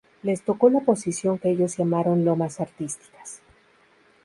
[0.23, 3.43] Les tocó la posición que ellos llamaron "Lomas Artísticas".